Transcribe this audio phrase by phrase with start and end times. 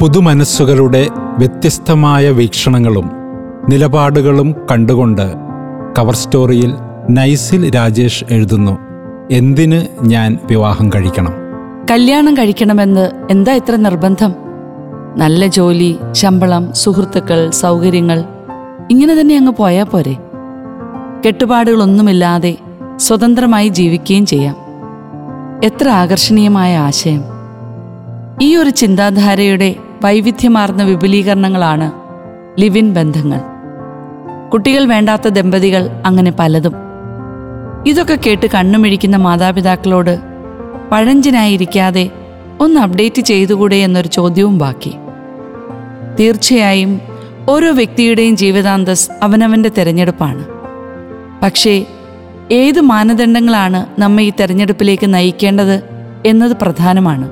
[0.00, 3.10] പുതുമനസ്സുകളുടെ വ്യത്യസ്തമായ വീക്ഷണങ്ങളും
[3.68, 5.34] നിലപാടുകളും കണ്ടുകൊണ്ട്
[5.98, 6.74] കവർ സ്റ്റോറിയിൽ
[7.10, 8.78] നൈസിൽ രാജേഷ് എഴുതുന്നു
[9.30, 11.32] എന്തിന് ഞാൻ വിവാഹം കഴിക്കണം?
[11.90, 14.34] കല്യാണം കഴിക്കണമെന്ന് എന്താ ഇത്ര നിർബന്ധം?
[15.16, 18.24] നല്ല ജോലി ശമ്പളം സുഹൃത്തുക്കൾ സൗകര്യങ്ങൾ
[18.90, 20.16] ഇങ്ങനെ തന്നെ അങ്ങ് പോയാൽ പോരെ?
[21.26, 22.58] കെട്ടുപാടുകളൊന്നുമില്ലാതെ
[22.96, 24.56] സ്വതന്ത്രമായി ജീവിക്കുകയും ചെയ്യാം.
[25.64, 27.24] എത്ര ആകർഷണീയമായ ആശയം.
[28.42, 31.92] ഈ ഒരു ചിന്താധാരയുടെ വൈവിധ്യമാർന്ന വിപുലീകരണങ്ങളാണ്
[32.60, 33.40] ലിവിൻ ബന്ധങ്ങൾ.
[34.50, 36.72] കുട്ടികൾ വേണ്ടാത്ത ദമ്പതികൾ അങ്ങനെ പലതും.
[37.86, 40.18] ഇതൊക്കെ കേട്ട് കണ്ണുമിഴിക്കുന്ന മാതാപിതാക്കളോട്
[40.92, 42.10] പഴഞ്ചനായിരിക്കാതെ
[42.60, 44.94] ഒന്ന് അപ്ഡേറ്റ് ചെയ്തുകൂടെ എന്നൊരു ചോദ്യവും ബാക്കി.
[46.20, 47.00] തീർച്ചയായും
[47.48, 50.46] ഓരോ വ്യക്തിയുടെയും ജീവിതാന്തസ് അവനവന്റെ തിരഞ്ഞെടുപ്പാണ്.
[51.42, 51.86] പക്ഷേ
[52.52, 55.82] ഏത് മാനദണ്ഡങ്ങളാണ് നമ്മെ ഈ തെരഞ്ഞെടുപ്പിലേക്ക് നയിക്കേണ്ടത്
[56.26, 57.30] എന്നത് പ്രധാനമാണ്.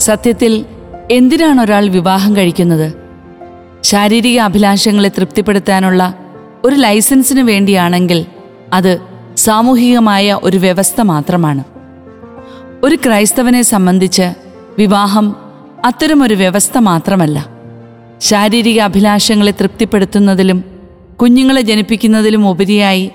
[0.00, 0.64] സത്യത്തിൽ
[1.10, 2.92] എന്തിനാണ് ഒരാൾ വിവാഹം കഴിക്കുന്നത്?
[3.82, 6.14] ശാരീരിക അഭിലാഷങ്ങളെ തൃപ്തിപ്പെടുത്താനുള്ള
[6.64, 8.26] ഒരു ലൈസൻസിന് വേണ്ടിയാണെങ്കിൽ
[8.72, 8.98] അത്
[9.36, 11.64] സാമൂഹികമായ ഒരു വ്യവസ്ഥ മാത്രമാണ്.
[12.82, 14.34] ഒരു ക്രൈസ്തവനെ സംബന്ധിച്ച്
[14.78, 15.36] വിവാഹം
[15.84, 17.46] അത്തരമൊരു വ്യവസ്ഥ മാത്രമല്ല.
[18.20, 20.64] ശാരീരിക അഭിലാഷങ്ങളെ തൃപ്തിപ്പെടുത്തുന്നതിലും
[21.22, 23.10] കുഞ്ഞുങ്ങളെ ജനിപ്പിക്കുന്നതിലും ഉപരിയായി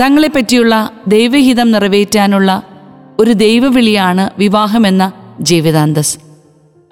[0.00, 2.62] തങ്ങളെപ്പറ്റിയുള്ള ദൈവഹിതം നിറവേറ്റാനുള്ള
[3.18, 6.27] ഒരു ദൈവവിളിയാണ് വിവാഹമെന്ന ജീവിതാന്തസ്.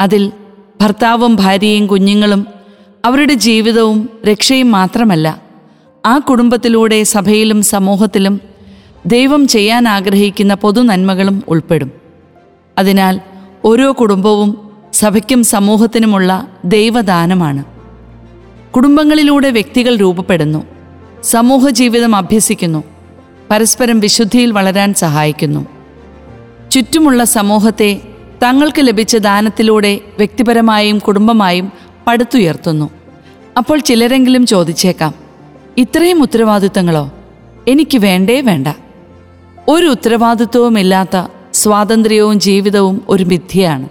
[0.00, 0.32] അതിൽ
[0.80, 2.46] ഭർത്താവും ഭാര്യയും കുഞ്ഞുങ്ങളും
[3.04, 5.42] അവരുടെ ജീവിതവും രക്ഷയും മാത്രമല്ല
[6.06, 8.40] ആ കുടുംബത്തിലൂടെ സഭയിലും സമൂഹത്തിലും
[9.06, 11.90] ദൈവം ചെയ്യാൻ ആഗ്രഹിക്കുന്ന പൊതു നന്മകളും ഉൾപ്പെടും.
[12.78, 13.20] അതിനാൽ
[13.64, 17.64] ഓരോ കുടുംബവും സഭയ്ക്കും സമൂഹത്തിനുമുള്ള ദൈവദാനമാണ്.
[18.70, 20.66] കുടുംബങ്ങളിലൂടെ വ്യക്തികൾ രൂപപ്പെടുന്നു
[21.22, 22.84] സമൂഹ ജീവിതം അഭ്യസിക്കുന്നു
[23.50, 25.66] പരസ്പരം വിശുദ്ധിയിൽ വളരാൻ സഹായിക്കുന്നു.
[26.70, 28.00] ചുറ്റുമുള്ള സമൂഹത്തെ
[28.42, 31.72] തങ്ങൾക്ക് ലഭിച്ച ദാനത്തിലൂടെ വ്യക്തിപരമായും കുടുംബമായും
[32.06, 32.90] പടുത്തുയർത്തുന്നു.
[33.58, 35.14] അപ്പോൾ ചിലരെങ്കിലും ചോദിച്ചേക്കാം
[35.76, 37.12] ഇത്രയും ഉത്തരവാദിത്തങ്ങളോ?
[37.68, 38.68] എനിക്ക് വേണ്ടേ വേണ്ട.
[39.68, 43.88] ഒരു ഉത്തരവാദിത്വവുമില്ലാത്ത സ്വാതന്ത്ര്യവും ജീവിതവും ഒരു മിഥ്യയാണ്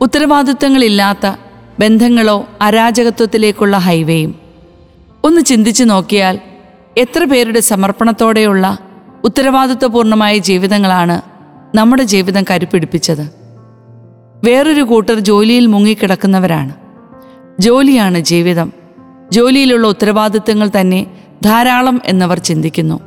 [0.00, 1.36] ഉത്തരവാദിത്തങ്ങളില്ലാത്ത
[1.80, 4.34] ബന്ധങ്ങളോ അരാജകത്വത്തിലേക്കുള്ള ഹൈവേയും.
[5.24, 6.38] ഒന്ന് ചിന്തിച്ചു നോക്കിയാൽ
[6.96, 8.78] എത്ര പേരുടെ സമർപ്പണത്തോടെയുള്ള
[9.24, 11.22] ഉത്തരവാദിത്വപൂർണമായ ജീവിതങ്ങളാണ്
[11.74, 13.41] നമ്മുടെ ജീവിതം കരുപിടിപ്പിച്ചത്
[14.44, 16.72] വേറൊരു കൂട്ടർ ജോലിയിൽ മുങ്ങിക്കിടക്കുന്നവരാണ്.
[17.60, 18.72] ജോലിയാണ് ജീവിതം.
[19.32, 21.06] ജോലിയിലുള്ള ഉത്തരവാദിത്തങ്ങൾ തന്നെ
[21.44, 23.00] ധാരാളം എന്നവർ ചിന്തിക്കുന്നു.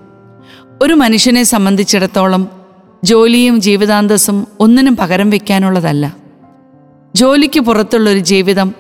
[0.82, 2.48] ഒരു മനുഷ്യനെ സംബന്ധിച്ചിടത്തോളം
[3.04, 6.16] ജോലിയും ജീവിതാന്തസ്സും ഒന്നിനും പകരം വയ്ക്കാനുള്ളതല്ല
[7.16, 8.74] ജോലിക്ക് പുറത്തുള്ളൊരു ജീവിതം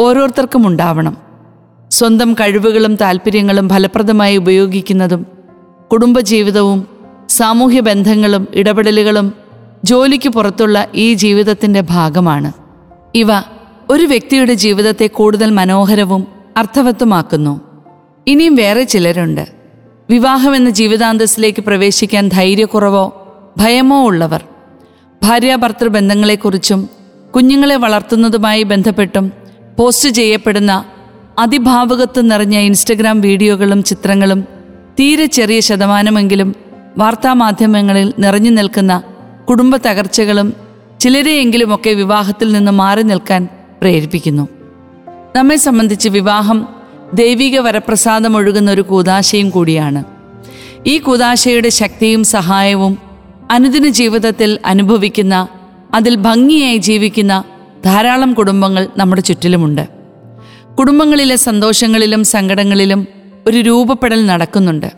[0.00, 1.16] ഓരോരുത്തർക്കും ഉണ്ടാവണം.
[1.90, 5.26] സ്വന്തം കഴിവുകളും താല്പര്യങ്ങളും ഫലപ്രദമായി ഉപയോഗിക്കുന്നതും
[5.92, 6.86] കുടുംബജീവിതവും
[7.28, 9.45] സാമൂഹ്യ ബന്ധങ്ങളും ഇടപെടലുകളും
[9.86, 12.52] ജോലിക്ക് പുറത്തുള്ള ഈ ജീവിതത്തിന്റെ ഭാഗമാണ്.
[13.14, 13.26] ഇവ
[13.90, 16.22] ഒരു വ്യക്തിയുടെ ജീവിതത്തെ കൂടുതൽ മനോഹരവും
[16.56, 17.60] അർത്ഥവത്തുമാക്കുന്നു.
[18.26, 19.44] ഇനിയും വേറെ ചിലരുണ്ട്.
[20.10, 23.04] വിവാഹം എന്ന ജീവിതാന്തസ്സിലേക്ക് പ്രവേശിക്കാൻ ധൈര്യക്കുറവോ
[23.56, 24.42] ഭയമോ ഉള്ളവർ.
[25.22, 26.80] ഭാര്യാഭർത്തൃ ബന്ധങ്ങളെക്കുറിച്ചും
[27.34, 29.32] കുഞ്ഞുങ്ങളെ വളർത്തുന്നതുമായി ബന്ധപ്പെട്ടും
[29.78, 30.84] പോസ്റ്റ് ചെയ്യപ്പെടുന്ന
[31.38, 34.40] അതിഭാവുകത്വം നിറഞ്ഞ ഇൻസ്റ്റഗ്രാം വീഡിയോകളും ചിത്രങ്ങളും
[35.00, 36.54] തീരെ ചെറിയ ശതമാനമെങ്കിലും
[36.98, 39.02] വാർത്താമാധ്യമങ്ങളിൽ നിറഞ്ഞു നിൽക്കുന്ന
[39.48, 40.52] കുടുംബ തകർച്ചകളും
[41.00, 43.48] ചിലരെയെങ്കിലുമൊക്കെ വിവാഹത്തിൽ നിന്ന് മാറി നിൽക്കാൻ
[43.80, 44.48] പ്രേരിപ്പിക്കുന്നു.
[45.36, 46.68] നമ്മെ സംബന്ധിച്ച് വിവാഹം
[47.14, 50.04] ദൈവിക വരപ്രസാദം ഒഴുകുന്ന ഒരു കൂതാശയും കൂടിയാണ്.
[50.86, 52.98] ഈ കൂതാശയുടെ ശക്തിയും സഹായവും
[53.50, 55.48] അനുദിന ജീവിതത്തിൽ അനുഭവിക്കുന്ന
[55.94, 57.44] അതിൽ ഭംഗിയായി ജീവിക്കുന്ന
[57.84, 59.88] ധാരാളം കുടുംബങ്ങൾ നമ്മുടെ ചുറ്റിലുമുണ്ട്.
[60.78, 63.06] കുടുംബങ്ങളിലെ സന്തോഷങ്ങളിലും സങ്കടങ്ങളിലും
[63.46, 64.92] ഒരു രൂപപ്പെടൽ നടക്കുന്നുണ്ട്.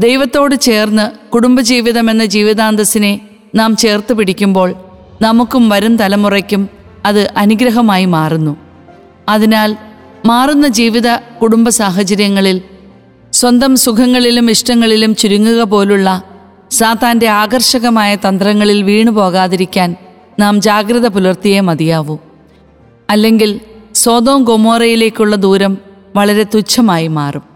[0.00, 4.74] ദൈവത്തോട് ചേർന്ന് കുടുംബജീവിതം എന്ന ജീവിതാന്തസ്സിനെ നാം ചേർത്ത് പിടിക്കുമ്പോൾ
[5.22, 6.68] നമുക്കും വരും തലമുറയ്ക്കും
[7.06, 8.56] അത് അനുഗ്രഹമായി മാറുന്നു.
[9.28, 9.76] അതിനാൽ
[10.26, 12.62] മാറുന്ന ജീവിത കുടുംബ സാഹചര്യങ്ങളിൽ
[13.32, 16.22] സ്വന്തം സുഖങ്ങളിലും ഇഷ്ടങ്ങളിലും ചുരുങ്ങുക പോലുള്ള
[16.70, 19.96] സാത്താന്റെ ആകർഷകമായ തന്ത്രങ്ങളിൽ വീണു പോകാതിരിക്കാൻ
[20.38, 22.18] നാം ജാഗ്രത പുലർത്തിയേ മതിയാവൂ.
[23.10, 23.60] അല്ലെങ്കിൽ
[23.94, 25.78] സ്വതവും ഗൊമോറയിലേക്കുള്ള ദൂരം
[26.16, 27.47] വളരെ തുച്ഛമായി മാറും.